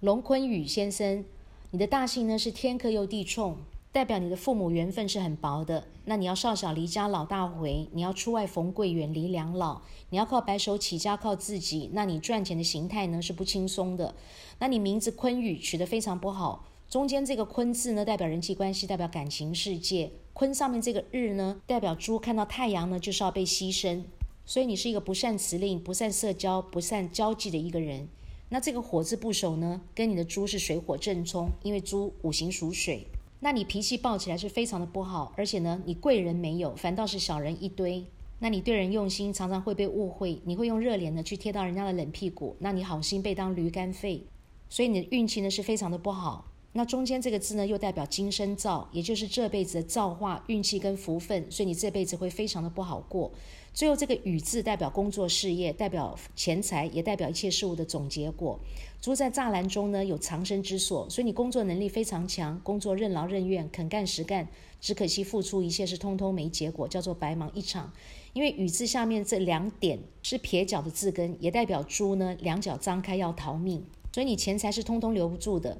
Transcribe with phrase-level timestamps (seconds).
[0.00, 1.24] 龙坤宇先生，
[1.70, 3.56] 你的大姓呢是天克又地冲，
[3.92, 5.86] 代表你的父母缘分是很薄的。
[6.04, 9.80] 那你要少小离家老大回，你要出外逢贵，远离两老，
[10.10, 11.88] 你要靠白手起家，靠自己。
[11.94, 14.14] 那你赚钱的形态呢是不轻松的。
[14.58, 20.12] 那你名字坤宇取得非常不好，中间这个坤字呢代表人际关系，代表感情世界。
[20.34, 24.02] 坤上面这个日呢代表猪，看到太阳呢就是要被牺牲。
[24.44, 28.10] 所以你是一个不善辞令、不善社交、不善交际的一个人。
[28.48, 33.06] 那这个火字部首呢，跟你的猪是水火正冲，因为猪五行属水。
[33.40, 38.04] 那你脾气暴起来是非常的不好，而且呢，你贵人没有，反倒是小人一堆。
[38.38, 44.22] 那你对人用心，常常会被误会，你会用热脸呢去贴到人家的冷屁股，那你好心被当驴肝肺，
[44.68, 46.44] 所以你的运气呢是非常的不好。
[46.76, 53.32] 那中间这个字呢，又代表今生造，也就是这辈子的造化、运气跟福分，所以你这辈子会非常的不好过。
[53.72, 58.60] 最后这个雨字代表工作事业，代表钱财，也代表一切事物的总结果。
[59.00, 64.46] 猪在栅栏中呢，有藏身之所，所以你工作能力非常强，工作任劳任怨，肯干实干。
[64.78, 67.90] 只可惜付出一切是通通没结果，叫做白忙一场。
[68.34, 75.78] 因为雨字下面这两点是撇脚的字根，也代表猪呢两脚张开要逃命，所以你钱财是通通留不住的。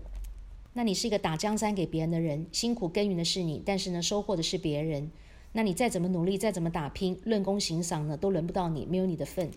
[0.76, 5.10] 那你是一个打江山给别人的人，辛苦耕耘的是你，但是呢，收获的是别人。
[5.52, 9.50] 那你再怎么努力，再怎么打拼，论功行赏呢，都轮不到你，没有你的份。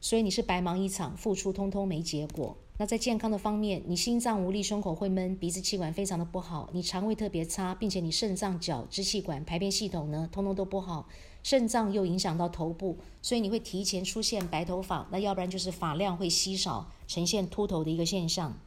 [0.00, 2.56] 所以你是白忙一场，付出通通没结果。
[2.76, 11.08] 那在健康的方面，你心脏无力，胸口会闷，鼻子气管非常的不好，你肠胃特别差，并且你肾脏、脚、支气管、排便系统呢，通通都不好。
[11.44, 18.58] 肾脏又影响到头部，所以你会提前出现白头发，那要不然就是发量会稀少，呈现秃头的一个现象。